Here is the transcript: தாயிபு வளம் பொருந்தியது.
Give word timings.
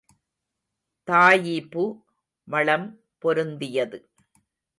தாயிபு 1.07 1.83
வளம் 2.47 2.87
பொருந்தியது. 3.19 3.99